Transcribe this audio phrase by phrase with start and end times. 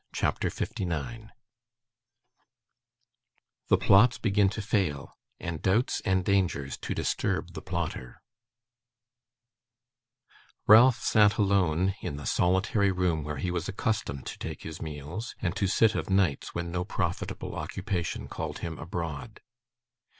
[0.15, 1.31] CHAPTER 59
[3.67, 8.23] The Plots begin to fail, and Doubts and Dangers to disturb the Plotter
[10.65, 15.35] Ralph sat alone, in the solitary room where he was accustomed to take his meals,
[15.39, 19.39] and to sit of nights when no profitable occupation called him abroad.